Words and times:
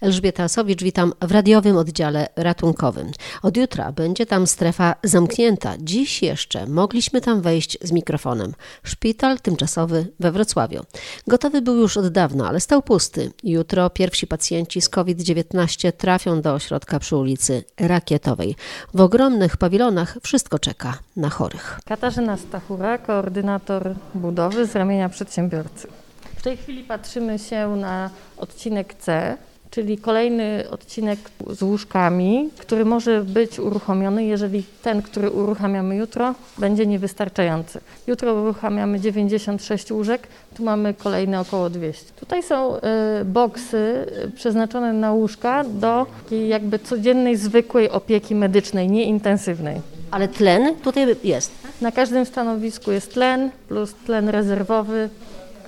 Elżbieta 0.00 0.42
Asowicz, 0.44 0.82
witam 0.82 1.12
w 1.20 1.32
radiowym 1.32 1.76
oddziale 1.76 2.28
ratunkowym. 2.36 3.10
Od 3.42 3.56
jutra 3.56 3.92
będzie 3.92 4.26
tam 4.26 4.46
strefa 4.46 4.94
zamknięta. 5.02 5.74
Dziś 5.78 6.22
jeszcze 6.22 6.66
mogliśmy 6.66 7.20
tam 7.20 7.40
wejść 7.40 7.78
z 7.82 7.92
mikrofonem. 7.92 8.54
Szpital 8.82 9.40
tymczasowy 9.40 10.06
we 10.20 10.32
Wrocławiu. 10.32 10.82
Gotowy 11.26 11.62
był 11.62 11.76
już 11.76 11.96
od 11.96 12.08
dawna, 12.08 12.48
ale 12.48 12.60
stał 12.60 12.82
pusty. 12.82 13.32
Jutro 13.44 13.90
pierwsi 13.90 14.26
pacjenci 14.26 14.80
z 14.80 14.88
COVID-19 14.88 15.92
trafią 15.92 16.40
do 16.40 16.54
ośrodka 16.54 16.98
przy 16.98 17.16
ulicy 17.16 17.64
Rakietowej. 17.80 18.56
W 18.94 19.00
ogromnych 19.00 19.56
pawilonach 19.56 20.18
wszystko 20.22 20.58
czeka 20.58 20.98
na 21.16 21.30
chorych. 21.30 21.80
Katarzyna 21.84 22.36
Stachura, 22.36 22.98
koordynator 22.98 23.94
budowy 24.14 24.66
z 24.66 24.76
ramienia 24.76 25.08
przedsiębiorcy. 25.08 25.88
W 26.36 26.42
tej 26.42 26.56
chwili 26.56 26.84
patrzymy 26.84 27.38
się 27.38 27.76
na 27.76 28.10
odcinek 28.36 28.94
C, 28.94 29.36
czyli 29.70 29.98
kolejny 29.98 30.64
odcinek 30.70 31.18
z 31.50 31.62
łóżkami, 31.62 32.50
który 32.58 32.84
może 32.84 33.24
być 33.24 33.58
uruchomiony, 33.58 34.24
jeżeli 34.24 34.64
ten, 34.82 35.02
który 35.02 35.30
uruchamiamy 35.30 35.96
jutro, 35.96 36.34
będzie 36.58 36.86
niewystarczający. 36.86 37.80
Jutro 38.06 38.34
uruchamiamy 38.34 39.00
96 39.00 39.92
łóżek, 39.92 40.28
tu 40.56 40.64
mamy 40.64 40.94
kolejne 40.94 41.40
około 41.40 41.70
200. 41.70 42.12
Tutaj 42.20 42.42
są 42.42 42.76
y, 42.76 42.80
boksy 43.24 44.06
przeznaczone 44.34 44.92
na 44.92 45.12
łóżka 45.12 45.64
do 45.64 46.06
jakby 46.48 46.78
codziennej, 46.78 47.36
zwykłej 47.36 47.90
opieki 47.90 48.34
medycznej, 48.34 48.90
nieintensywnej. 48.90 49.80
Ale 50.10 50.28
tlen 50.28 50.74
tutaj 50.76 51.16
jest. 51.24 51.52
Na 51.80 51.92
każdym 51.92 52.26
stanowisku 52.26 52.92
jest 52.92 53.12
tlen 53.14 53.50
plus 53.68 53.94
tlen 54.06 54.28
rezerwowy, 54.28 55.08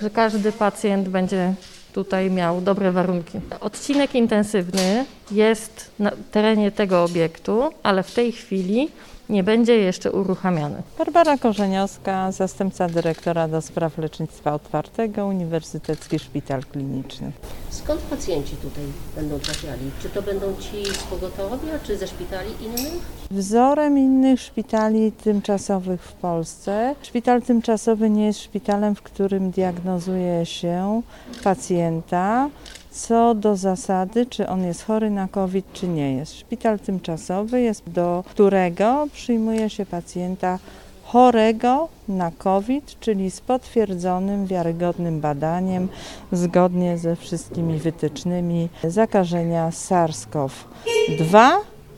że 0.01 0.09
każdy 0.09 0.51
pacjent 0.51 1.09
będzie 1.09 1.53
tutaj 1.93 2.31
miał 2.31 2.61
dobre 2.61 2.91
warunki. 2.91 3.39
Odcinek 3.59 4.15
intensywny 4.15 5.05
jest 5.31 5.91
na 5.99 6.11
terenie 6.31 6.71
tego 6.71 7.03
obiektu, 7.03 7.61
ale 7.83 8.03
w 8.03 8.13
tej 8.13 8.31
chwili 8.31 8.89
nie 9.29 9.43
będzie 9.43 9.75
jeszcze 9.75 10.11
uruchamiany. 10.11 10.81
Barbara 10.97 11.37
Korzeniowska, 11.37 12.31
zastępca 12.31 12.87
dyrektora 12.87 13.47
do 13.47 13.61
spraw 13.61 13.97
lecznictwa 13.97 14.53
otwartego, 14.53 15.25
Uniwersytecki 15.25 16.19
Szpital 16.19 16.63
Kliniczny. 16.63 17.31
Skąd 17.69 18.01
pacjenci 18.01 18.55
tutaj 18.55 18.83
będą 19.15 19.39
trafiali? 19.39 19.91
Czy 20.01 20.09
to 20.09 20.21
będą 20.21 20.55
ci 20.59 20.85
z 20.85 21.03
pogotowia, 21.03 21.79
czy 21.83 21.97
ze 21.97 22.07
szpitali 22.07 22.49
innych? 22.61 23.01
Wzorem 23.33 23.97
innych 23.97 24.41
szpitali 24.41 25.11
tymczasowych 25.11 26.01
w 26.03 26.13
Polsce, 26.13 26.95
szpital 27.01 27.41
tymczasowy 27.41 28.09
nie 28.09 28.25
jest 28.25 28.39
szpitalem, 28.39 28.95
w 28.95 29.01
którym 29.01 29.51
diagnozuje 29.51 30.45
się 30.45 31.01
pacjenta. 31.43 32.49
Co 32.91 33.35
do 33.35 33.55
zasady, 33.55 34.25
czy 34.25 34.47
on 34.47 34.63
jest 34.63 34.85
chory 34.85 35.09
na 35.09 35.27
COVID, 35.27 35.73
czy 35.73 35.87
nie 35.87 36.13
jest. 36.13 36.33
Szpital 36.33 36.79
tymczasowy 36.79 37.61
jest, 37.61 37.89
do 37.89 38.23
którego 38.27 39.07
przyjmuje 39.13 39.69
się 39.69 39.85
pacjenta 39.85 40.59
chorego 41.03 41.87
na 42.07 42.31
COVID, 42.31 42.99
czyli 42.99 43.31
z 43.31 43.41
potwierdzonym, 43.41 44.47
wiarygodnym 44.47 45.21
badaniem, 45.21 45.89
zgodnie 46.31 46.97
ze 46.97 47.15
wszystkimi 47.15 47.79
wytycznymi 47.79 48.69
zakażenia 48.83 49.69
SARS-CoV-2 49.69 51.51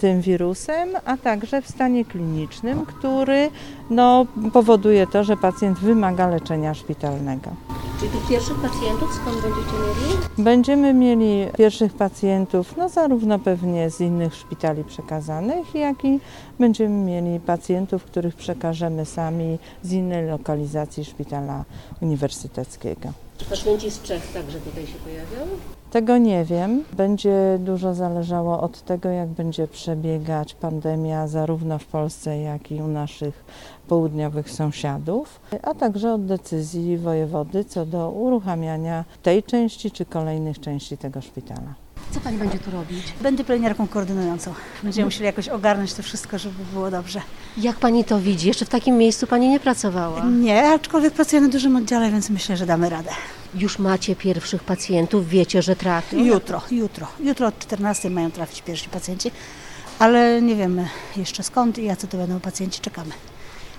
tym 0.05 0.21
wirusem, 0.21 0.89
a 1.05 1.17
także 1.17 1.61
w 1.61 1.67
stanie 1.67 2.05
klinicznym, 2.05 2.85
który 2.85 3.49
no, 3.89 4.25
powoduje 4.53 5.07
to, 5.07 5.23
że 5.23 5.37
pacjent 5.37 5.79
wymaga 5.79 6.27
leczenia 6.27 6.73
szpitalnego. 6.73 7.49
Czyli 7.99 8.11
pierwszych 8.29 8.55
pacjentów 8.55 9.13
skąd 9.13 9.41
będziecie 9.41 9.77
mieli? 9.77 10.43
Będziemy 10.43 10.93
mieli 10.93 11.47
pierwszych 11.57 11.93
pacjentów, 11.93 12.77
no 12.77 12.89
zarówno 12.89 13.39
pewnie 13.39 13.89
z 13.89 14.01
innych 14.01 14.35
szpitali 14.35 14.83
przekazanych, 14.83 15.75
jak 15.75 16.05
i 16.05 16.19
będziemy 16.59 17.05
mieli 17.05 17.39
pacjentów, 17.39 18.03
których 18.03 18.35
przekażemy 18.35 19.05
sami 19.05 19.59
z 19.83 19.91
innej 19.91 20.27
lokalizacji 20.27 21.05
szpitala 21.05 21.63
uniwersyteckiego. 22.01 23.24
Czy 23.37 23.91
z 23.91 24.01
Czech 24.01 24.33
także 24.33 24.59
tutaj 24.59 24.87
się 24.87 24.97
pojawią? 24.99 25.51
Tego 25.91 26.17
nie 26.17 26.45
wiem. 26.45 26.83
Będzie 26.93 27.59
dużo 27.59 27.93
zależało 27.93 28.61
od 28.61 28.81
tego, 28.81 29.09
jak 29.09 29.29
będzie 29.29 29.67
przebiegać 29.67 30.53
pandemia 30.53 31.27
zarówno 31.27 31.79
w 31.79 31.85
Polsce, 31.85 32.39
jak 32.39 32.71
i 32.71 32.81
u 32.81 32.87
naszych 32.87 33.45
południowych 33.87 34.51
sąsiadów, 34.51 35.39
a 35.61 35.73
także 35.73 36.13
od 36.13 36.25
decyzji 36.25 36.97
wojewody 36.97 37.65
co 37.65 37.85
do 37.85 38.09
uruchamiania 38.09 39.05
tej 39.23 39.43
części 39.43 39.91
czy 39.91 40.05
kolejnych 40.05 40.59
części 40.59 40.97
tego 40.97 41.21
szpitala. 41.21 41.84
Co 42.15 42.21
pani 42.21 42.37
będzie 42.37 42.59
tu 42.59 42.71
robić? 42.71 43.03
Będę 43.21 43.43
pielęgniarką 43.43 43.87
koordynującą. 43.87 44.53
Będziemy 44.83 45.05
musieli 45.05 45.25
jakoś 45.25 45.49
ogarnąć 45.49 45.93
to 45.93 46.03
wszystko, 46.03 46.37
żeby 46.37 46.65
było 46.73 46.91
dobrze. 46.91 47.21
Jak 47.57 47.75
pani 47.75 48.03
to 48.03 48.19
widzi? 48.19 48.47
Jeszcze 48.47 48.65
w 48.65 48.69
takim 48.69 48.97
miejscu 48.97 49.27
pani 49.27 49.49
nie 49.49 49.59
pracowała. 49.59 50.25
Nie, 50.25 50.69
aczkolwiek 50.69 51.13
pracuję 51.13 51.41
na 51.41 51.47
dużym 51.47 51.75
oddziale, 51.75 52.11
więc 52.11 52.29
myślę, 52.29 52.57
że 52.57 52.65
damy 52.65 52.89
radę. 52.89 53.09
Już 53.55 53.79
macie 53.79 54.15
pierwszych 54.15 54.63
pacjentów, 54.63 55.29
wiecie, 55.29 55.61
że 55.61 55.75
trafią? 55.75 56.17
Jutro, 56.17 56.61
jutro. 56.71 57.07
Jutro 57.19 57.47
od 57.47 57.59
14 57.59 58.09
mają 58.09 58.31
trafić 58.31 58.61
pierwsi 58.61 58.89
pacjenci, 58.89 59.31
ale 59.99 60.41
nie 60.41 60.55
wiemy 60.55 60.89
jeszcze 61.17 61.43
skąd 61.43 61.77
i 61.77 61.83
jacy 61.85 62.07
to 62.07 62.17
będą 62.17 62.39
pacjenci, 62.39 62.81
czekamy. 62.81 63.11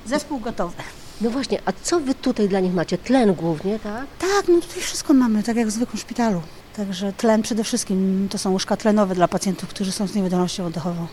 Zespół 0.07 0.41
gotowy. 0.41 0.75
No 1.21 1.31
właśnie, 1.31 1.59
a 1.65 1.73
co 1.83 2.01
wy 2.01 2.15
tutaj 2.15 2.49
dla 2.49 2.61
nich 2.61 2.75
macie? 2.75 2.99
Tlen 2.99 3.35
głównie, 3.35 3.79
tak? 3.79 4.07
Tak, 4.19 4.49
no 4.49 4.61
tutaj 4.61 4.83
wszystko 4.83 5.15
mamy, 5.15 5.43
tak 5.43 5.57
jak 5.57 5.69
w 5.69 5.71
zwykłym 5.71 5.99
szpitalu. 5.99 6.43
Także 6.77 7.13
tlen 7.13 7.43
przede 7.43 7.65
wszystkim 7.65 8.29
to 8.31 8.39
są 8.39 8.51
łóżka 8.51 8.77
tlenowe 8.77 9.15
dla 9.15 9.29
pacjentów, 9.29 9.69
którzy 9.69 9.93
są 9.93 10.07
z 10.07 10.15
niewydolnością 10.15 10.67
oddechową 10.67 11.07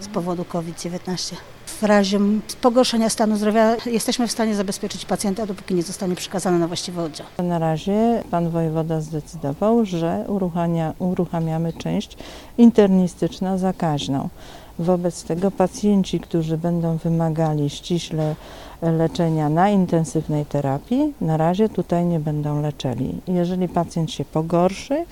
z 0.00 0.08
powodu 0.08 0.44
COVID-19. 0.44 1.34
W 1.66 1.82
razie 1.82 2.18
pogorszenia 2.60 3.10
stanu 3.10 3.36
zdrowia 3.36 3.76
jesteśmy 3.86 4.28
w 4.28 4.32
stanie 4.32 4.54
zabezpieczyć 4.54 5.04
pacjenta, 5.04 5.46
dopóki 5.46 5.74
nie 5.74 5.82
zostanie 5.82 6.16
przekazany 6.16 6.58
na 6.58 6.66
właściwy 6.66 7.02
oddział. 7.02 7.26
Na 7.38 7.58
razie 7.58 8.22
pan 8.30 8.50
wojewoda 8.50 9.00
zdecydował, 9.00 9.84
że 9.84 10.24
uruchamia, 10.28 10.92
uruchamiamy 10.98 11.72
część 11.72 12.16
internistyczno-zakaźną. 12.58 14.28
Wobec 14.78 15.24
tego 15.24 15.50
pacjenci, 15.50 16.20
którzy 16.20 16.58
będą 16.58 16.96
wymagali 16.96 17.70
ściśle 17.70 18.34
leczenia 18.82 19.48
na 19.48 19.70
intensywnej 19.70 20.46
terapii, 20.46 21.14
na 21.20 21.36
razie 21.36 21.68
tutaj 21.68 22.04
nie 22.04 22.20
będą 22.20 22.62
leczeni. 22.62 23.14
Jeżeli 23.28 23.68
pacjent 23.68 24.10
się 24.10 24.24
pogorszy, 24.24 25.04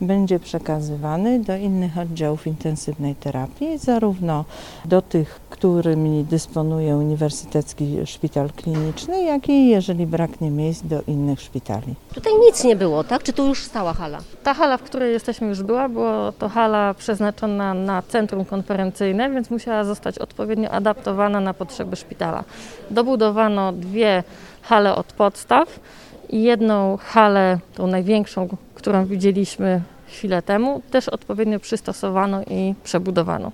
będzie 0.00 0.38
przekazywany 0.38 1.40
do 1.40 1.56
innych 1.56 1.98
oddziałów 1.98 2.46
intensywnej 2.46 3.14
terapii, 3.14 3.78
zarówno 3.78 4.44
do 4.84 5.02
tych, 5.02 5.40
którymi 5.50 6.24
dysponuje 6.24 6.96
Uniwersytecki 6.96 7.96
Szpital 8.04 8.50
Kliniczny, 8.50 9.22
jak 9.22 9.48
i 9.48 9.68
jeżeli 9.68 10.06
braknie 10.06 10.50
miejsc 10.50 10.82
do 10.82 11.02
innych 11.06 11.40
szpitali. 11.40 11.94
Tutaj 12.14 12.32
nic 12.46 12.64
nie 12.64 12.76
było, 12.76 13.04
tak? 13.04 13.22
Czy 13.22 13.32
tu 13.32 13.46
już 13.46 13.64
stała 13.64 13.92
hala? 13.92 14.18
Ta 14.42 14.54
hala, 14.54 14.76
w 14.76 14.82
której 14.82 15.12
jesteśmy 15.12 15.46
już 15.46 15.62
była, 15.62 15.88
była 15.88 16.32
to 16.32 16.48
hala 16.48 16.94
przeznaczona 16.94 17.74
na 17.74 18.02
centrum 18.02 18.44
konferencyjne, 18.44 19.09
więc 19.14 19.50
musiała 19.50 19.84
zostać 19.84 20.18
odpowiednio 20.18 20.70
adaptowana 20.70 21.40
na 21.40 21.54
potrzeby 21.54 21.96
szpitala. 21.96 22.44
Dobudowano 22.90 23.72
dwie 23.72 24.22
hale 24.62 24.94
od 24.94 25.06
podstaw 25.06 25.80
i 26.28 26.42
jedną 26.42 26.96
halę, 26.96 27.58
tą 27.74 27.86
największą, 27.86 28.48
którą 28.74 29.06
widzieliśmy 29.06 29.80
chwilę 30.06 30.42
temu, 30.42 30.82
też 30.90 31.08
odpowiednio 31.08 31.60
przystosowano 31.60 32.42
i 32.42 32.74
przebudowano. 32.84 33.52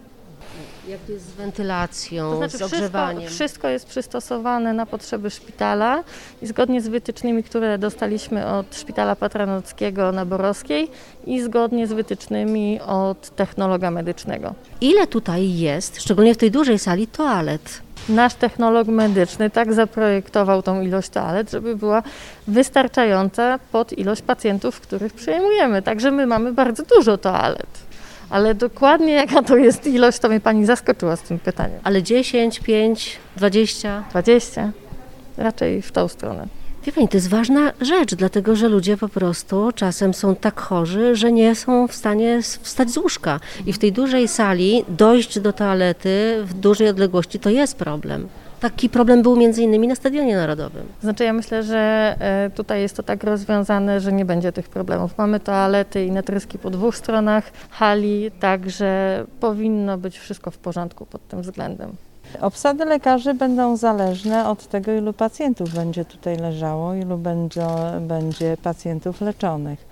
Jak 0.88 1.00
to 1.00 1.12
jest 1.12 1.24
z 1.26 1.30
wentylacją, 1.30 2.30
To 2.30 2.36
znaczy 2.36 2.58
z 2.58 2.62
ogrzewaniem? 2.62 3.20
wszystko, 3.20 3.36
wszystko 3.36 3.68
jest 3.68 3.86
przystosowane 3.86 4.72
na 4.72 4.86
potrzeby 4.86 5.30
szpitala 5.30 6.04
i 6.42 6.46
zgodnie 6.46 6.80
z 6.80 6.88
wytycznymi, 6.88 7.42
które 7.42 7.78
dostaliśmy 7.78 8.46
od 8.46 8.76
Szpitala 8.76 9.16
Patronockiego 9.16 10.12
na 10.12 10.26
Borowskiej 10.26 10.90
i 11.26 11.42
zgodnie 11.42 11.86
z 11.86 11.92
wytycznymi 11.92 12.80
od 12.80 13.30
technologa 13.30 13.90
medycznego. 13.90 14.54
Ile 14.80 15.06
tutaj 15.06 15.56
jest, 15.58 16.00
szczególnie 16.00 16.34
w 16.34 16.36
tej 16.36 16.50
dużej 16.50 16.78
sali, 16.78 17.06
toalet? 17.06 17.82
Nasz 18.08 18.34
technolog 18.34 18.88
medyczny 18.88 19.50
tak 19.50 19.72
zaprojektował 19.72 20.62
tą 20.62 20.80
ilość 20.80 21.08
toalet, 21.08 21.50
żeby 21.50 21.76
była 21.76 22.02
wystarczająca 22.48 23.58
pod 23.72 23.92
ilość 23.92 24.22
pacjentów, 24.22 24.80
których 24.80 25.12
przyjmujemy. 25.12 25.82
Także 25.82 26.10
my 26.10 26.26
mamy 26.26 26.52
bardzo 26.52 26.82
dużo 26.96 27.18
toalet. 27.18 27.85
Ale 28.30 28.54
dokładnie 28.54 29.12
jaka 29.12 29.42
to 29.42 29.56
jest 29.56 29.86
ilość, 29.86 30.18
to 30.18 30.28
mnie 30.28 30.40
pani 30.40 30.66
zaskoczyła 30.66 31.16
z 31.16 31.22
tym 31.22 31.38
pytaniem. 31.38 31.80
Ale 31.84 32.02
10, 32.02 32.60
5, 32.60 33.18
20? 33.36 34.04
20? 34.10 34.72
Raczej 35.36 35.82
w 35.82 35.92
tą 35.92 36.08
stronę. 36.08 36.46
Wie 36.86 36.92
pani, 36.92 37.08
to 37.08 37.16
jest 37.16 37.28
ważna 37.28 37.72
rzecz, 37.80 38.14
dlatego 38.14 38.56
że 38.56 38.68
ludzie 38.68 38.96
po 38.96 39.08
prostu 39.08 39.72
czasem 39.74 40.14
są 40.14 40.36
tak 40.36 40.60
chorzy, 40.60 41.16
że 41.16 41.32
nie 41.32 41.54
są 41.54 41.88
w 41.88 41.94
stanie 41.94 42.42
wstać 42.42 42.90
z 42.90 42.96
łóżka. 42.96 43.40
I 43.66 43.72
w 43.72 43.78
tej 43.78 43.92
dużej 43.92 44.28
sali 44.28 44.84
dojść 44.88 45.40
do 45.40 45.52
toalety 45.52 46.36
w 46.44 46.54
dużej 46.54 46.88
odległości 46.88 47.38
to 47.38 47.50
jest 47.50 47.76
problem. 47.76 48.28
Taki 48.66 48.88
problem 48.88 49.22
był 49.22 49.36
między 49.36 49.62
innymi 49.62 49.88
na 49.88 49.94
Stadionie 49.94 50.36
Narodowym. 50.36 50.86
Znaczy 51.02 51.24
ja 51.24 51.32
myślę, 51.32 51.62
że 51.62 52.14
e, 52.18 52.50
tutaj 52.50 52.80
jest 52.80 52.96
to 52.96 53.02
tak 53.02 53.24
rozwiązane, 53.24 54.00
że 54.00 54.12
nie 54.12 54.24
będzie 54.24 54.52
tych 54.52 54.68
problemów. 54.68 55.18
Mamy 55.18 55.40
toalety 55.40 56.04
i 56.04 56.10
natryski 56.10 56.58
po 56.58 56.70
dwóch 56.70 56.96
stronach 56.96 57.50
hali, 57.70 58.30
także 58.40 59.24
powinno 59.40 59.98
być 59.98 60.18
wszystko 60.18 60.50
w 60.50 60.58
porządku 60.58 61.06
pod 61.06 61.28
tym 61.28 61.42
względem. 61.42 61.92
Obsady 62.40 62.84
lekarzy 62.84 63.34
będą 63.34 63.76
zależne 63.76 64.48
od 64.48 64.66
tego, 64.66 64.92
ilu 64.92 65.12
pacjentów 65.12 65.74
będzie 65.74 66.04
tutaj 66.04 66.36
leżało, 66.36 66.94
ilu 66.94 67.18
będzie, 67.18 67.66
będzie 68.00 68.56
pacjentów 68.62 69.20
leczonych. 69.20 69.86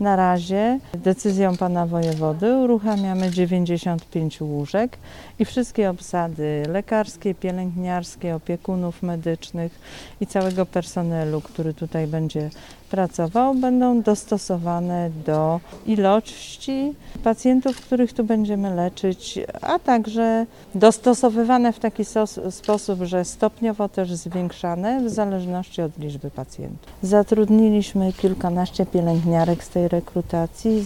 Na 0.00 0.16
razie 0.16 0.78
decyzją 0.94 1.56
pana 1.56 1.86
wojewody 1.86 2.56
uruchamiamy 2.56 3.30
95 3.30 4.40
łóżek 4.40 4.98
i 5.38 5.44
wszystkie 5.44 5.90
obsady 5.90 6.62
lekarskie, 6.68 7.34
pielęgniarskie, 7.34 8.34
opiekunów 8.34 9.02
medycznych 9.02 9.80
i 10.20 10.26
całego 10.26 10.66
personelu, 10.66 11.40
który 11.40 11.74
tutaj 11.74 12.06
będzie 12.06 12.50
pracował, 12.90 13.54
będą 13.54 14.02
dostosowane 14.02 15.10
do 15.26 15.60
ilości 15.86 16.94
pacjentów, 17.24 17.80
których 17.80 18.12
tu 18.12 18.24
będziemy 18.24 18.74
leczyć, 18.74 19.38
a 19.62 19.78
także 19.78 20.46
dostosowywane 20.74 21.72
w 21.72 21.78
taki 21.78 22.04
sposób, 22.50 23.02
że 23.02 23.24
stopniowo 23.24 23.88
też 23.88 24.14
zwiększane 24.14 25.04
w 25.04 25.10
zależności 25.10 25.82
od 25.82 25.98
liczby 25.98 26.30
pacjentów. 26.30 26.92
Zatrudniliśmy 27.02 28.12
kilkanaście 28.12 28.86
pielęgniarek 28.86 29.64
z 29.64 29.68
tej 29.68 29.88
rekrutacji, 29.88 30.84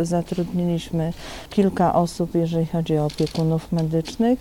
zatrudniliśmy 0.00 1.12
kilka 1.50 1.94
osób, 1.94 2.34
jeżeli 2.34 2.66
chodzi 2.66 2.98
o 2.98 3.06
opiekunów 3.06 3.72
medycznych, 3.72 4.38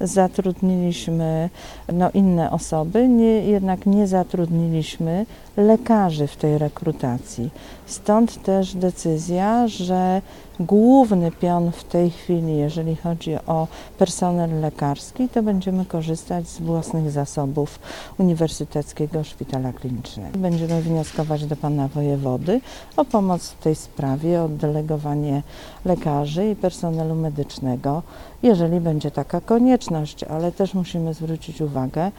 zatrudniliśmy 0.00 1.50
no, 1.92 2.10
inne 2.14 2.50
osoby, 2.50 3.08
nie, 3.08 3.40
jednak 3.40 3.86
nie 3.86 4.06
zatrudniliśmy 4.06 5.26
lekarzy 5.56 6.26
w 6.26 6.36
tej 6.36 6.49
rekrutacji. 6.58 7.50
Stąd 7.86 8.42
też 8.42 8.74
decyzja, 8.74 9.68
że 9.68 10.22
główny 10.60 11.30
pion 11.30 11.72
w 11.72 11.84
tej 11.84 12.10
chwili, 12.10 12.56
jeżeli 12.56 12.96
chodzi 12.96 13.34
o 13.46 13.68
personel 13.98 14.60
lekarski, 14.60 15.28
to 15.28 15.42
będziemy 15.42 15.84
korzystać 15.84 16.48
z 16.48 16.60
własnych 16.60 17.10
zasobów 17.10 17.78
Uniwersyteckiego 18.18 19.24
Szpitala 19.24 19.72
Klinicznego. 19.72 20.38
Będziemy 20.38 20.82
wnioskować 20.82 21.46
do 21.46 21.56
pana 21.56 21.88
wojewody 21.88 22.60
o 22.96 23.04
pomoc 23.04 23.50
w 23.50 23.62
tej 23.62 23.74
sprawie, 23.74 24.42
o 24.42 24.48
delegowanie 24.48 25.42
lekarzy 25.84 26.50
i 26.50 26.56
personelu 26.56 27.14
medycznego, 27.14 28.02
jeżeli 28.42 28.80
będzie 28.80 29.10
taka 29.10 29.40
konieczność, 29.40 30.24
ale 30.24 30.52
też 30.52 30.74
musimy 30.74 31.14
zwrócić 31.14 31.60
uwagę, 31.60 32.10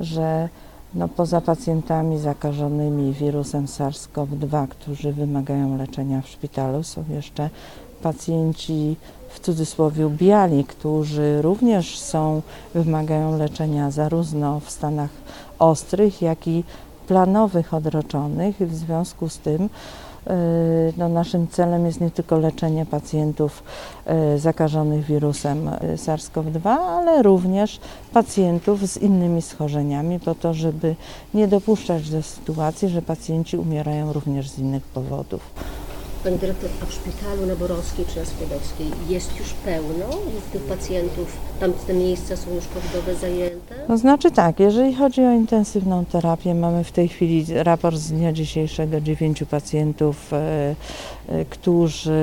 że 0.00 0.48
no, 0.94 1.08
poza 1.08 1.40
pacjentami 1.40 2.18
zakażonymi 2.18 3.12
wirusem 3.12 3.66
SARS-CoV-2, 3.66 4.68
którzy 4.68 5.12
wymagają 5.12 5.78
leczenia 5.78 6.20
w 6.20 6.28
szpitalu, 6.28 6.82
są 6.82 7.04
jeszcze 7.10 7.50
pacjenci 8.02 8.96
w 9.28 9.40
cudzysłowie 9.40 10.10
biali, 10.10 10.64
którzy 10.64 11.42
również 11.42 11.98
są, 11.98 12.42
wymagają 12.74 13.38
leczenia 13.38 13.90
zarówno 13.90 14.60
w 14.60 14.70
stanach 14.70 15.10
ostrych, 15.58 16.22
jak 16.22 16.48
i 16.48 16.64
planowych 17.06 17.74
odroczonych. 17.74 18.56
W 18.56 18.74
związku 18.74 19.28
z 19.28 19.38
tym 19.38 19.68
no, 20.96 21.08
naszym 21.08 21.48
celem 21.48 21.86
jest 21.86 22.00
nie 22.00 22.10
tylko 22.10 22.38
leczenie 22.38 22.86
pacjentów 22.86 23.62
yy, 24.06 24.38
zakażonych 24.38 25.04
wirusem 25.04 25.64
yy, 25.64 25.96
SARS-CoV-2, 25.96 26.68
ale 26.68 27.22
również 27.22 27.80
pacjentów 28.12 28.88
z 28.88 28.96
innymi 28.96 29.42
schorzeniami, 29.42 30.20
po 30.20 30.34
to, 30.34 30.54
żeby 30.54 30.96
nie 31.34 31.48
dopuszczać 31.48 32.10
do 32.10 32.22
sytuacji, 32.22 32.88
że 32.88 33.02
pacjenci 33.02 33.56
umierają 33.56 34.12
również 34.12 34.50
z 34.50 34.58
innych 34.58 34.82
powodów. 34.82 35.40
Pani 36.24 36.38
dyrektor, 36.38 36.70
a 36.82 36.86
w 36.86 36.92
szpitalu 36.92 37.46
na 37.46 37.56
Borowskiej 37.56 38.04
czy 38.04 38.18
na 38.18 38.24
Skłodowskiej 38.24 38.86
jest 39.08 39.38
już 39.40 39.52
pełno? 39.52 40.06
Jest 40.34 40.50
tych 40.52 40.62
pacjentów? 40.62 41.36
Tam 41.60 41.72
te 41.72 41.94
miejsca 41.94 42.36
są 42.36 42.54
już 42.54 42.64
covidowe 42.68 43.14
zajęte? 43.14 43.74
No 43.88 43.98
znaczy 43.98 44.30
tak, 44.30 44.60
jeżeli 44.60 44.94
chodzi 44.94 45.20
o 45.20 45.32
intensywną 45.32 46.04
terapię, 46.04 46.54
mamy 46.54 46.84
w 46.84 46.92
tej 46.92 47.08
chwili 47.08 47.44
raport 47.54 47.96
z 47.96 48.12
dnia 48.12 48.32
dzisiejszego 48.32 49.00
dziewięciu 49.00 49.46
pacjentów, 49.46 50.32
e, 50.32 50.74
e, 51.28 51.44
którzy 51.44 52.20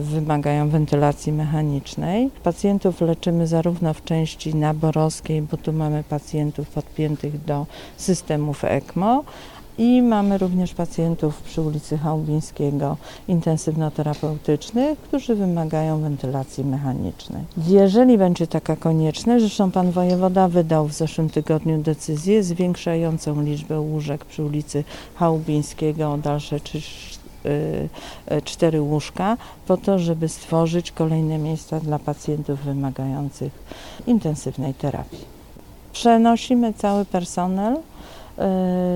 wymagają 0.00 0.68
wentylacji 0.68 1.32
mechanicznej. 1.32 2.30
Pacjentów 2.42 3.00
leczymy 3.00 3.46
zarówno 3.46 3.94
w 3.94 4.04
części 4.04 4.54
naborowskiej, 4.54 5.42
bo 5.42 5.56
tu 5.56 5.72
mamy 5.72 6.04
pacjentów 6.08 6.68
podpiętych 6.68 7.44
do 7.44 7.66
systemów 7.96 8.64
ECMO, 8.64 9.24
i 9.78 10.02
mamy 10.02 10.38
również 10.38 10.74
pacjentów 10.74 11.42
przy 11.42 11.62
ulicy 11.62 11.98
Chałubińskiego 11.98 12.96
intensywno-terapeutycznych, 13.28 14.98
którzy 14.98 15.34
wymagają 15.34 16.00
wentylacji 16.00 16.64
mechanicznej. 16.64 17.44
Jeżeli 17.68 18.18
będzie 18.18 18.46
taka 18.46 18.76
konieczność, 18.76 19.44
zresztą 19.44 19.70
pan 19.70 19.90
wojewoda 19.90 20.48
wydał 20.48 20.88
w 20.88 20.92
zeszłym 20.92 21.30
tygodniu 21.30 21.78
decyzję 21.78 22.42
zwiększającą 22.42 23.42
liczbę 23.42 23.80
łóżek 23.80 24.24
przy 24.24 24.44
ulicy 24.44 24.84
Chałubińskiego 25.14 26.12
o 26.12 26.18
dalsze 26.18 26.60
trzy 26.60 26.78
y, 26.78 27.88
y, 28.32 28.42
cztery 28.42 28.80
łóżka 28.80 29.36
po 29.66 29.76
to, 29.76 29.98
żeby 29.98 30.28
stworzyć 30.28 30.92
kolejne 30.92 31.38
miejsca 31.38 31.80
dla 31.80 31.98
pacjentów 31.98 32.60
wymagających 32.60 33.52
intensywnej 34.06 34.74
terapii. 34.74 35.24
Przenosimy 35.92 36.74
cały 36.74 37.04
personel 37.04 37.76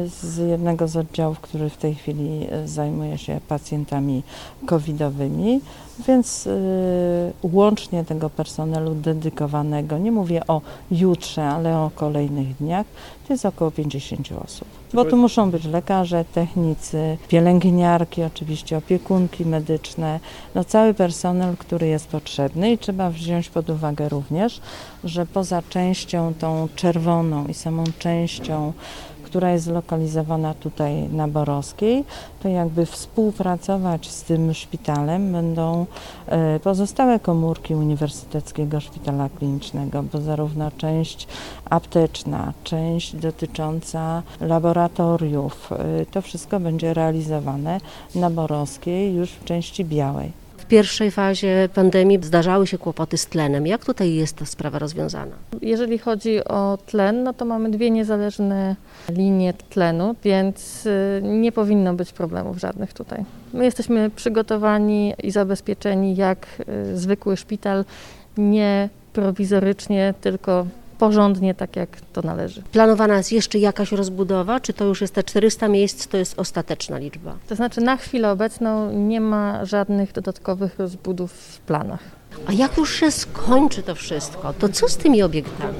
z 0.06 0.36
jednego 0.48 0.88
z 0.88 0.96
oddziałów, 0.96 1.40
który 1.40 1.70
w 1.70 1.76
tej 1.76 1.94
chwili 1.94 2.46
e, 2.50 2.68
zajmuje 2.68 3.18
się 3.18 3.40
pacjentami 3.48 4.22
covidowymi, 4.66 5.60
więc 5.98 6.46
y, 6.46 7.32
łącznie 7.42 8.04
tego 8.04 8.30
personelu 8.30 8.94
dedykowanego, 8.94 9.98
nie 9.98 10.12
mówię 10.12 10.46
o 10.46 10.60
jutrze, 10.90 11.44
ale 11.44 11.78
o 11.78 11.90
kolejnych 11.94 12.56
dniach, 12.56 12.86
to 13.26 13.32
jest 13.32 13.46
około 13.46 13.70
50 13.70 14.28
osób. 14.44 14.68
Bo 14.94 15.04
tu 15.04 15.16
muszą 15.16 15.50
być 15.50 15.64
lekarze, 15.64 16.24
technicy, 16.24 17.18
pielęgniarki, 17.28 18.22
oczywiście 18.22 18.76
opiekunki 18.76 19.46
medyczne, 19.46 20.20
no 20.54 20.64
cały 20.64 20.94
personel, 20.94 21.56
który 21.56 21.86
jest 21.86 22.08
potrzebny 22.08 22.72
i 22.72 22.78
trzeba 22.78 23.10
wziąć 23.10 23.48
pod 23.48 23.70
uwagę 23.70 24.08
również, 24.08 24.60
że 25.04 25.26
poza 25.26 25.62
częścią 25.68 26.34
tą 26.34 26.68
czerwoną 26.76 27.46
i 27.46 27.54
samą 27.54 27.84
częścią 27.98 28.72
która 29.26 29.50
jest 29.52 29.64
zlokalizowana 29.64 30.54
tutaj 30.54 31.08
na 31.08 31.28
Borowskiej, 31.28 32.04
to 32.42 32.48
jakby 32.48 32.86
współpracować 32.86 34.10
z 34.10 34.22
tym 34.22 34.54
szpitalem 34.54 35.32
będą 35.32 35.86
e, 36.26 36.60
pozostałe 36.60 37.20
komórki 37.20 37.74
Uniwersyteckiego 37.74 38.80
Szpitala 38.80 39.28
Klinicznego, 39.28 40.02
bo 40.02 40.20
zarówno 40.20 40.70
część 40.70 41.26
apteczna, 41.70 42.52
część 42.64 43.16
dotycząca 43.16 44.22
laboratoriów, 44.40 45.72
e, 45.72 46.06
to 46.06 46.22
wszystko 46.22 46.60
będzie 46.60 46.94
realizowane 46.94 47.80
na 48.14 48.30
Borowskiej 48.30 49.14
już 49.14 49.30
w 49.30 49.44
części 49.44 49.84
białej. 49.84 50.45
W 50.66 50.68
pierwszej 50.68 51.10
fazie 51.10 51.68
pandemii 51.74 52.18
zdarzały 52.22 52.66
się 52.66 52.78
kłopoty 52.78 53.16
z 53.16 53.26
tlenem. 53.26 53.66
Jak 53.66 53.84
tutaj 53.84 54.14
jest 54.14 54.36
ta 54.36 54.46
sprawa 54.46 54.78
rozwiązana? 54.78 55.36
Jeżeli 55.62 55.98
chodzi 55.98 56.44
o 56.44 56.78
tlen, 56.86 57.22
no 57.22 57.32
to 57.32 57.44
mamy 57.44 57.70
dwie 57.70 57.90
niezależne 57.90 58.76
linie 59.08 59.54
tlenu, 59.70 60.14
więc 60.24 60.86
y, 60.86 61.20
nie 61.22 61.52
powinno 61.52 61.94
być 61.94 62.12
problemów 62.12 62.58
żadnych 62.58 62.92
tutaj. 62.92 63.24
My 63.52 63.64
jesteśmy 63.64 64.10
przygotowani 64.10 65.14
i 65.22 65.30
zabezpieczeni 65.30 66.16
jak 66.16 66.46
y, 66.92 66.96
zwykły 66.96 67.36
szpital, 67.36 67.84
nie 68.36 68.88
prowizorycznie, 69.12 70.14
tylko 70.20 70.66
porządnie, 70.98 71.54
tak 71.54 71.76
jak 71.76 71.88
to 72.12 72.22
należy. 72.22 72.62
Planowana 72.62 73.16
jest 73.16 73.32
jeszcze 73.32 73.58
jakaś 73.58 73.92
rozbudowa, 73.92 74.60
czy 74.60 74.72
to 74.72 74.84
już 74.84 75.00
jest 75.00 75.14
te 75.14 75.22
400 75.22 75.68
miejsc, 75.68 76.06
to 76.06 76.16
jest 76.16 76.38
ostateczna 76.38 76.98
liczba? 76.98 77.36
To 77.48 77.54
znaczy 77.54 77.80
na 77.80 77.96
chwilę 77.96 78.30
obecną 78.30 78.92
nie 78.92 79.20
ma 79.20 79.64
żadnych 79.64 80.12
dodatkowych 80.12 80.78
rozbudów 80.78 81.32
w 81.32 81.60
planach. 81.60 82.00
A 82.46 82.52
jak 82.52 82.76
już 82.76 82.94
się 82.94 83.10
skończy 83.10 83.82
to 83.82 83.94
wszystko, 83.94 84.52
to 84.52 84.68
co 84.68 84.88
z 84.88 84.96
tymi 84.96 85.22
obiektami? 85.22 85.74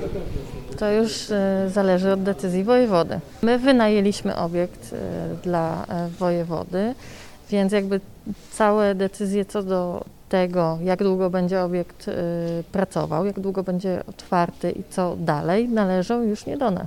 To 0.79 0.93
już 0.93 1.31
e, 1.31 1.71
zależy 1.73 2.13
od 2.13 2.23
decyzji 2.23 2.65
wojewody. 2.65 3.21
My 3.43 3.59
wynajęliśmy 3.59 4.37
obiekt 4.37 4.93
e, 4.93 4.97
dla 5.43 5.85
e, 5.89 6.09
wojewody, 6.09 6.95
więc 7.51 7.73
jakby 7.73 8.01
całe 8.51 8.95
decyzje 8.95 9.45
co 9.45 9.63
do 9.63 10.05
tego, 10.29 10.79
jak 10.83 11.03
długo 11.03 11.31
będzie 11.31 11.63
obiekt 11.63 12.09
y, 12.09 12.13
pracował, 12.73 13.27
jak 13.27 13.41
długo 13.41 13.63
będzie 13.63 14.03
otwarty 14.07 14.71
i 14.71 14.85
co 14.91 15.17
dalej, 15.17 15.69
należą 15.69 16.23
już 16.23 16.47
nie 16.47 16.57
do 16.57 16.71
nas. 16.71 16.85